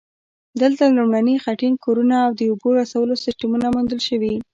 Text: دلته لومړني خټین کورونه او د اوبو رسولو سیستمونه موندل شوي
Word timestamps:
دلته 0.61 0.83
لومړني 0.97 1.35
خټین 1.43 1.73
کورونه 1.83 2.15
او 2.25 2.31
د 2.39 2.41
اوبو 2.51 2.69
رسولو 2.81 3.13
سیستمونه 3.25 3.65
موندل 3.75 3.99
شوي 4.09 4.35